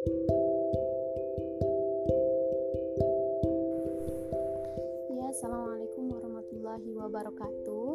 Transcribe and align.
Ya, 0.00 0.08
assalamualaikum 5.28 6.08
warahmatullahi 6.08 6.88
wabarakatuh. 6.96 7.88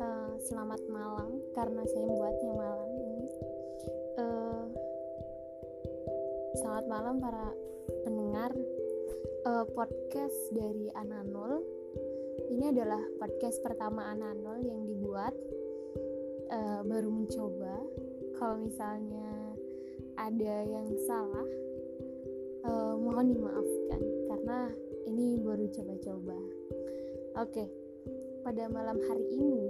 Uh, 0.00 0.32
selamat 0.48 0.80
malam, 0.88 1.44
karena 1.52 1.84
saya 1.92 2.08
membuatnya 2.08 2.52
malam 2.56 2.88
ini. 2.96 3.28
Uh, 4.16 4.64
selamat 6.64 6.88
malam 6.88 7.20
para 7.20 7.52
pendengar 8.08 8.56
uh, 9.44 9.68
podcast 9.76 10.56
dari 10.56 10.88
Ananul. 10.96 11.60
Ini 12.48 12.72
adalah 12.72 13.04
podcast 13.20 13.60
pertama 13.60 14.08
Ananul 14.08 14.64
yang 14.64 14.88
dibuat. 14.88 15.36
Uh, 16.48 16.80
baru 16.80 17.12
mencoba. 17.12 17.76
Kalau 18.40 18.56
misalnya 18.56 19.23
ada 20.16 20.54
yang 20.66 20.88
salah, 21.04 21.48
uh, 22.66 22.94
mohon 22.98 23.34
dimaafkan 23.34 24.02
karena 24.30 24.58
ini 25.10 25.40
baru 25.42 25.66
coba-coba. 25.70 26.38
Oke, 27.42 27.64
pada 28.46 28.70
malam 28.70 28.98
hari 29.10 29.26
ini, 29.34 29.66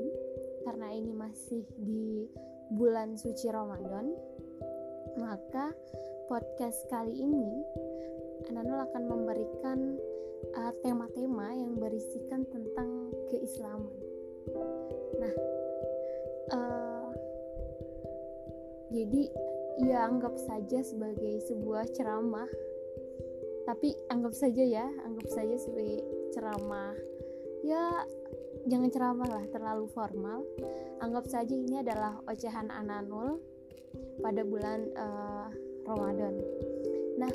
karena 0.64 0.92
ini 0.92 1.12
masih 1.12 1.64
di 1.80 2.28
bulan 2.74 3.16
suci 3.16 3.48
Ramadan, 3.48 4.12
maka 5.16 5.72
podcast 6.27 6.88
kali 6.88 7.14
ini 7.14 7.48
Ananul 8.50 8.84
akan 8.84 9.02
memberikan 9.08 9.78
uh, 10.52 10.72
tema-tema 10.84 11.48
uh, 11.48 11.56
yang 11.56 11.80
berisikan 11.80 12.45
tentang 12.52 13.08
keislaman. 13.33 13.97
Nah, 15.16 15.34
uh, 16.52 17.08
jadi 18.92 19.33
ya 19.83 20.06
anggap 20.06 20.38
saja 20.38 20.78
sebagai 20.84 21.42
sebuah 21.51 21.91
ceramah. 21.91 22.48
Tapi 23.64 23.97
anggap 24.12 24.37
saja 24.37 24.62
ya 24.62 24.86
anggap 25.03 25.27
saja 25.33 25.56
sebagai 25.58 26.05
ceramah. 26.30 26.94
Ya 27.64 28.05
jangan 28.69 28.91
ceramah 28.92 29.28
lah 29.28 29.45
terlalu 29.50 29.89
formal. 29.91 30.45
Anggap 31.00 31.27
saja 31.27 31.55
ini 31.55 31.80
adalah 31.80 32.20
ocehan 32.28 32.70
ananul 32.70 33.41
pada 34.22 34.45
bulan 34.45 34.86
uh, 34.95 35.48
Ramadan. 35.89 36.34
Nah 37.19 37.33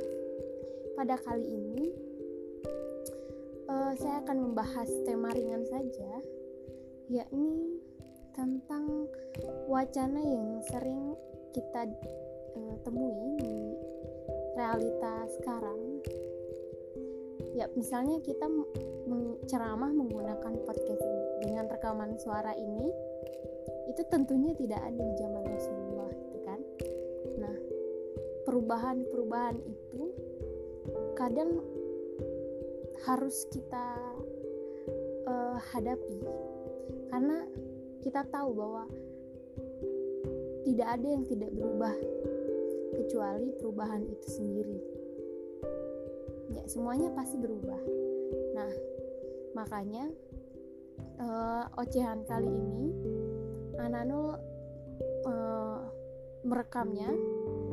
pada 0.95 1.15
kali 1.19 1.47
ini 1.47 1.89
uh, 3.71 3.93
saya 3.95 4.19
akan 4.25 4.51
membahas 4.51 4.89
tema 5.07 5.31
ringan 5.31 5.63
saja 5.67 6.11
yakni 7.09 7.79
tentang 8.37 9.09
wacana 9.65 10.21
yang 10.21 10.61
sering 10.69 11.17
kita 11.51 11.89
uh, 12.67 12.77
temui 12.83 13.39
di 13.39 13.55
realita 14.59 15.27
sekarang. 15.39 15.79
Ya 17.55 17.71
misalnya 17.75 18.19
kita 18.23 18.45
ceramah 19.47 19.91
menggunakan 19.91 20.53
podcast 20.63 21.01
ini 21.01 21.23
dengan 21.43 21.65
rekaman 21.71 22.19
suara 22.19 22.53
ini 22.55 22.87
itu 23.89 24.01
tentunya 24.11 24.53
tidak 24.53 24.79
ada 24.85 25.01
di 25.01 25.15
zaman 25.17 25.43
Rasulullah 25.47 26.11
gitu 26.13 26.39
kan? 26.45 26.59
Nah 27.41 27.55
perubahan-perubahan 28.45 29.57
itu 29.65 30.01
kadang 31.17 31.59
harus 33.07 33.47
kita 33.49 33.95
uh, 35.27 35.57
hadapi 35.71 36.19
karena 37.09 37.37
kita 38.03 38.23
tahu 38.29 38.55
bahwa 38.55 38.83
tidak 40.63 40.87
ada 40.99 41.07
yang 41.07 41.23
tidak 41.25 41.51
berubah 41.55 41.95
kecuali 43.09 43.49
perubahan 43.57 44.05
itu 44.05 44.27
sendiri. 44.29 44.77
Ya, 46.53 46.61
semuanya 46.69 47.09
pasti 47.17 47.41
berubah. 47.41 47.81
Nah, 48.53 48.69
makanya 49.57 50.05
uh, 51.17 51.65
ocehan 51.81 52.21
kali 52.29 52.45
ini 52.45 52.93
Ananul 53.81 54.37
uh, 55.25 55.81
merekamnya 56.45 57.09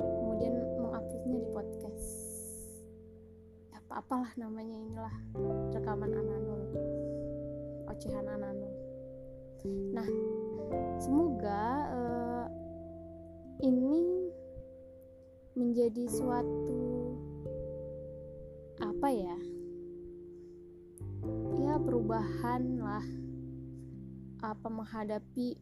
kemudian 0.01 0.57
menguploadnya 0.57 1.37
di 1.37 1.49
podcast 1.53 2.07
apa 3.77 4.01
apalah 4.01 4.33
namanya 4.41 4.73
inilah 4.73 5.17
rekaman 5.77 6.17
Ananul 6.17 6.63
ocehan 7.93 8.25
Ananul 8.25 8.75
nah 9.93 10.09
semoga 10.97 11.63
uh, 11.93 12.47
ini 13.61 14.27
menjadi 15.57 16.05
suatu 16.13 17.17
apa 18.77 19.09
ya? 19.09 19.39
Ya 21.57 21.75
perubahan 21.81 22.63
lah 22.77 23.07
apa 24.45 24.69
menghadapi 24.69 25.57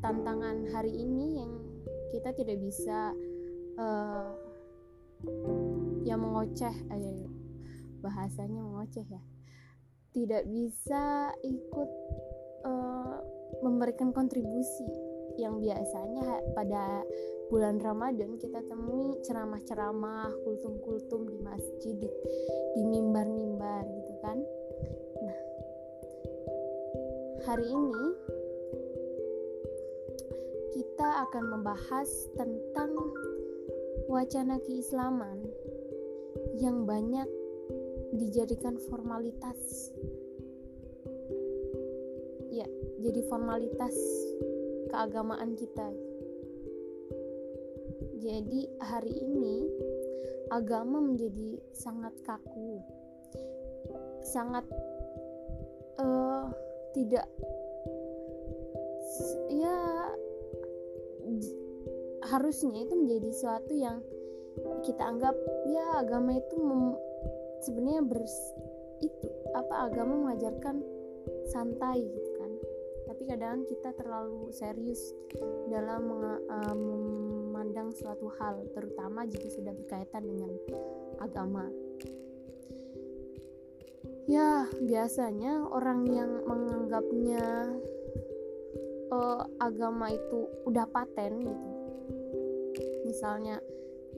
tantangan 0.00 0.64
hari 0.72 0.96
ini 0.96 1.44
yang 1.44 1.52
kita 2.10 2.32
tidak 2.32 2.56
bisa 2.56 3.12
uh, 3.76 4.32
yang 6.08 6.24
mengoceh 6.24 6.72
eh, 6.72 7.28
bahasanya 8.00 8.64
mengoceh 8.64 9.04
ya. 9.04 9.22
Tidak 10.10 10.42
bisa 10.48 11.30
ikut 11.44 11.90
uh, 12.64 13.16
memberikan 13.60 14.10
kontribusi 14.10 14.88
yang 15.38 15.60
biasanya 15.62 16.42
pada 16.56 17.04
bulan 17.50 17.82
Ramadan 17.82 18.38
kita 18.38 18.62
temui 18.64 19.18
ceramah-ceramah 19.26 20.30
kultum-kultum 20.46 21.26
di 21.26 21.36
masjid 21.42 21.94
di, 21.98 22.08
di 22.78 22.82
mimbar-mimbar 22.86 23.84
gitu 23.90 24.14
kan 24.22 24.38
nah 25.20 25.38
hari 27.44 27.66
ini 27.66 28.06
kita 30.78 31.26
akan 31.26 31.44
membahas 31.58 32.08
tentang 32.38 32.94
wacana 34.06 34.62
keislaman 34.62 35.42
yang 36.58 36.86
banyak 36.86 37.26
dijadikan 38.14 38.74
formalitas. 38.90 39.90
Ya, 42.50 42.66
jadi 42.98 43.22
formalitas 43.30 43.94
keagamaan 44.90 45.54
kita. 45.54 46.09
Jadi 48.20 48.68
hari 48.84 49.16
ini 49.16 49.64
agama 50.52 51.00
menjadi 51.00 51.56
sangat 51.72 52.12
kaku. 52.28 52.84
Sangat 54.20 54.68
uh, 55.96 56.52
tidak 56.92 57.24
ya 59.48 59.76
harusnya 62.28 62.84
itu 62.84 62.94
menjadi 62.94 63.28
sesuatu 63.32 63.72
yang 63.72 63.98
kita 64.84 65.00
anggap 65.00 65.32
ya 65.66 66.04
agama 66.04 66.36
itu 66.36 66.56
sebenarnya 67.64 68.02
ber 68.04 68.20
itu 69.00 69.28
apa 69.56 69.88
agama 69.88 70.28
mengajarkan 70.28 70.84
santai 71.48 72.04
gitu 72.04 72.30
kan 72.36 72.50
tapi 73.08 73.22
kadang 73.24 73.64
kita 73.66 73.90
terlalu 73.96 74.52
serius 74.52 75.16
dalam 75.72 76.04
uh, 76.12 76.40
memandang 77.70 77.94
suatu 77.94 78.26
hal 78.42 78.66
terutama 78.74 79.22
jika 79.30 79.46
sudah 79.46 79.70
berkaitan 79.70 80.26
dengan 80.26 80.50
agama. 81.22 81.70
Ya 84.26 84.66
biasanya 84.82 85.70
orang 85.70 86.02
yang 86.10 86.50
menganggapnya 86.50 87.70
uh, 89.14 89.46
agama 89.62 90.10
itu 90.10 90.50
udah 90.66 90.82
paten 90.90 91.46
gitu. 91.46 91.68
Misalnya 93.06 93.62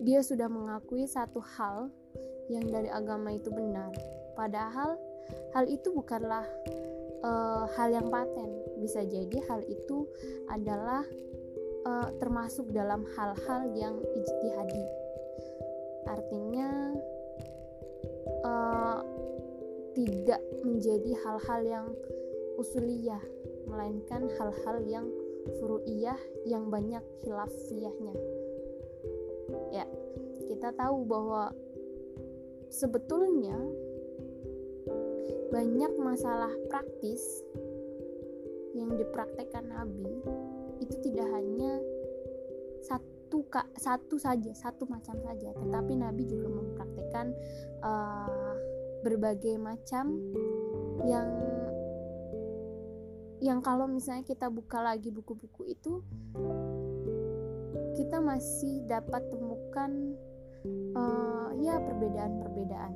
dia 0.00 0.24
sudah 0.24 0.48
mengakui 0.48 1.04
satu 1.04 1.44
hal 1.44 1.92
yang 2.48 2.64
dari 2.72 2.88
agama 2.88 3.36
itu 3.36 3.52
benar. 3.52 3.92
Padahal 4.32 4.96
hal 5.52 5.68
itu 5.68 5.92
bukanlah 5.92 6.48
uh, 7.20 7.68
hal 7.76 7.92
yang 7.92 8.08
paten. 8.08 8.48
Bisa 8.80 9.04
jadi 9.04 9.44
hal 9.44 9.60
itu 9.68 10.08
adalah 10.48 11.04
uh, 11.86 12.08
termasuk 12.18 12.70
dalam 12.70 13.06
hal-hal 13.16 13.62
yang 13.76 13.96
ijtihadi. 14.00 14.84
Artinya 16.06 16.70
uh, 18.42 18.98
tidak 19.92 20.40
menjadi 20.64 21.12
hal-hal 21.26 21.60
yang 21.62 21.86
usuliyah 22.56 23.22
melainkan 23.68 24.28
hal-hal 24.36 24.76
yang 24.84 25.06
furu'iyah 25.58 26.18
yang 26.46 26.70
banyak 26.70 27.02
khilafiyahnya 27.22 28.14
ya 29.72 29.86
kita 30.46 30.70
tahu 30.76 31.02
bahwa 31.08 31.50
sebetulnya 32.68 33.56
banyak 35.52 35.92
masalah 36.00 36.52
praktis 36.68 37.20
yang 38.72 38.96
dipraktekkan 38.96 39.68
Nabi 39.68 40.08
itu 40.82 40.94
tidak 41.06 41.30
hanya 41.30 41.78
satu 42.82 43.46
satu 43.78 44.16
saja 44.18 44.50
satu 44.52 44.84
macam 44.90 45.16
saja. 45.22 45.54
Tetapi 45.54 45.92
Nabi 45.96 46.26
juga 46.28 46.50
mempraktikkan 46.50 47.32
uh, 47.80 48.54
berbagai 49.02 49.58
macam 49.58 50.18
yang 51.06 51.28
yang 53.42 53.58
kalau 53.58 53.90
misalnya 53.90 54.22
kita 54.22 54.46
buka 54.46 54.78
lagi 54.78 55.10
buku-buku 55.10 55.74
itu 55.74 55.98
kita 57.98 58.22
masih 58.22 58.86
dapat 58.86 59.26
temukan 59.34 60.14
uh, 60.94 61.50
ya 61.58 61.82
perbedaan-perbedaan 61.82 62.94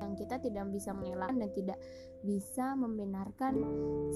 yang 0.00 0.12
kita 0.16 0.40
tidak 0.40 0.64
bisa 0.72 0.96
mengelakkan 0.96 1.36
dan 1.44 1.50
tidak 1.52 1.78
bisa 2.24 2.72
membenarkan 2.72 3.60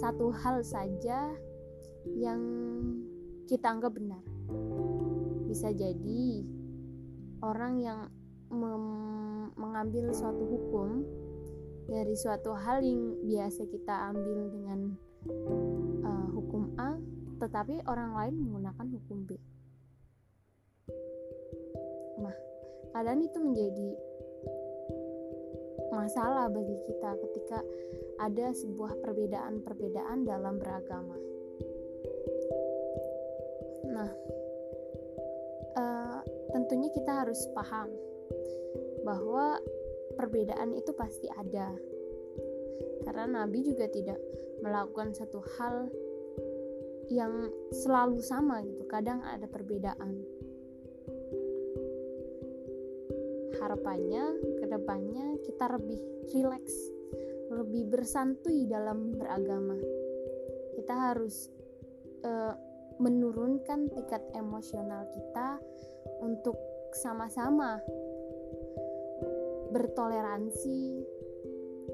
satu 0.00 0.32
hal 0.32 0.64
saja 0.64 1.36
yang 2.16 2.40
kita 3.44 3.66
anggap 3.68 3.92
benar 3.96 4.22
bisa 5.48 5.72
jadi 5.72 6.44
orang 7.40 7.80
yang 7.80 8.00
mengambil 9.56 10.12
suatu 10.12 10.44
hukum 10.44 11.04
dari 11.88 12.12
suatu 12.12 12.52
hal 12.52 12.84
yang 12.84 13.16
biasa 13.24 13.64
kita 13.64 14.12
ambil 14.12 14.52
dengan 14.52 14.80
uh, 16.04 16.26
hukum 16.36 16.68
A, 16.76 17.00
tetapi 17.40 17.80
orang 17.88 18.12
lain 18.12 18.34
menggunakan 18.44 18.86
hukum 18.92 19.18
B. 19.24 19.30
Nah, 22.20 22.36
kadang 22.92 23.24
itu 23.24 23.38
menjadi 23.40 23.88
masalah 25.96 26.52
bagi 26.52 26.76
kita 26.84 27.10
ketika 27.24 27.58
ada 28.20 28.52
sebuah 28.52 29.00
perbedaan-perbedaan 29.00 30.28
dalam 30.28 30.60
beragama. 30.60 31.16
Nah, 33.98 34.12
uh, 35.74 36.18
tentunya 36.54 36.88
kita 36.94 37.26
harus 37.26 37.42
paham 37.50 37.90
bahwa 39.02 39.58
perbedaan 40.14 40.70
itu 40.78 40.94
pasti 40.94 41.26
ada. 41.34 41.74
Karena 43.02 43.42
Nabi 43.42 43.66
juga 43.66 43.90
tidak 43.90 44.22
melakukan 44.62 45.14
satu 45.18 45.42
hal 45.58 45.90
yang 47.10 47.50
selalu 47.74 48.22
sama 48.22 48.62
gitu. 48.62 48.86
Kadang 48.86 49.24
ada 49.26 49.50
perbedaan. 49.50 50.22
Harapannya 53.58 54.24
ke 54.62 54.66
depannya 54.70 55.26
kita 55.42 55.66
lebih 55.74 55.98
rileks 56.30 56.94
lebih 57.48 57.88
bersantui 57.88 58.68
dalam 58.68 59.16
beragama. 59.16 59.76
Kita 60.76 60.94
harus 60.94 61.48
uh, 62.22 62.54
menurunkan 62.98 63.90
tingkat 63.94 64.22
emosional 64.34 65.06
kita 65.14 65.58
untuk 66.22 66.58
sama-sama 66.94 67.78
bertoleransi 69.70 71.04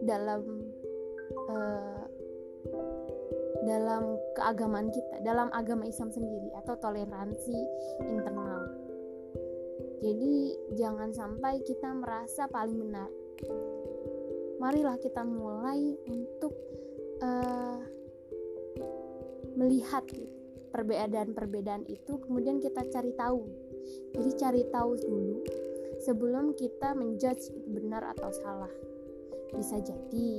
dalam 0.04 0.42
uh, 1.48 2.04
dalam 3.64 4.20
keagamaan 4.36 4.92
kita, 4.92 5.24
dalam 5.24 5.48
agama 5.56 5.88
Islam 5.88 6.12
sendiri 6.12 6.52
atau 6.60 6.76
toleransi 6.76 7.58
internal. 8.04 8.68
Jadi 10.04 10.52
jangan 10.76 11.16
sampai 11.16 11.64
kita 11.64 11.88
merasa 11.96 12.44
paling 12.52 12.76
benar. 12.76 13.08
Marilah 14.60 15.00
kita 15.00 15.24
mulai 15.24 15.96
untuk 16.04 16.52
uh, 17.24 17.80
melihat 19.56 20.04
perbedaan-perbedaan 20.74 21.86
itu, 21.86 22.18
kemudian 22.18 22.58
kita 22.58 22.82
cari 22.90 23.14
tahu. 23.14 23.46
Jadi 24.10 24.30
cari 24.34 24.62
tahu 24.74 24.90
dulu 24.98 25.38
sebelum 26.02 26.58
kita 26.58 26.98
menjudge 26.98 27.54
benar 27.70 28.02
atau 28.18 28.34
salah. 28.34 28.74
Bisa 29.54 29.78
jadi 29.78 30.30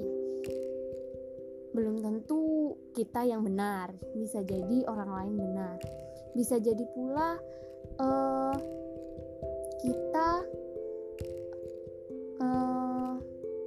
belum 1.71 1.99
tentu 2.03 2.71
kita 2.95 3.23
yang 3.27 3.43
benar, 3.43 3.95
bisa 4.15 4.43
jadi 4.43 4.83
orang 4.91 5.09
lain 5.11 5.33
benar. 5.39 5.75
Bisa 6.35 6.59
jadi 6.59 6.83
pula 6.91 7.39
uh, 7.99 8.55
kita 9.83 10.29
uh, 12.43 13.13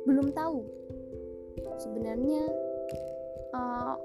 belum 0.09 0.33
tahu 0.33 0.65
sebenarnya 1.77 2.49
uh, 3.53 3.98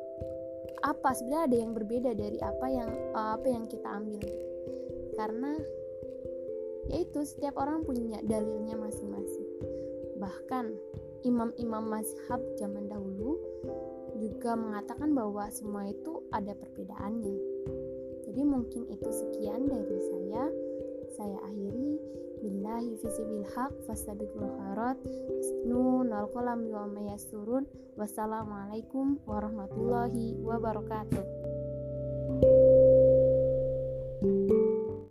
apa 1.04 1.20
sebenarnya 1.20 1.44
ada 1.52 1.58
yang 1.68 1.72
berbeda 1.76 2.12
dari 2.16 2.40
apa 2.40 2.68
yang 2.72 2.88
uh, 3.12 3.36
apa 3.36 3.48
yang 3.52 3.68
kita 3.68 3.92
ambil. 3.92 4.24
Karena 5.20 5.52
yaitu 6.88 7.28
setiap 7.28 7.60
orang 7.60 7.84
punya 7.84 8.24
dalilnya 8.24 8.80
masing-masing. 8.80 9.44
Bahkan 10.16 10.72
imam-imam 11.28 11.92
mazhab 11.92 12.40
zaman 12.56 12.88
dahulu 12.88 13.36
juga 14.16 14.56
mengatakan 14.56 15.12
bahwa 15.12 15.44
semua 15.52 15.92
itu 15.92 16.24
ada 16.32 16.56
perbedaannya. 16.56 17.36
Jadi 18.24 18.42
mungkin 18.48 18.88
itu 18.88 19.10
sekian 19.12 19.68
dari 19.68 20.00
saya 20.08 20.23
saya 21.14 21.38
akhiri. 21.46 22.02
Billahi 22.44 23.00
fisibil 23.00 23.48
haq 23.56 23.72
fastabiqul 23.88 24.50
khairat 24.60 25.00
nun 25.64 26.12
wal 26.12 26.28
qalam 26.36 26.68
wa 26.68 26.84
wassalamualaikum 27.96 29.22
warahmatullahi 29.24 30.36
wabarakatuh 30.44 31.33